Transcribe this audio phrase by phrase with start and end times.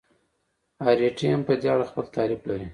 [0.87, 2.67] اریټي هم په دې اړه خپل تعریف لري.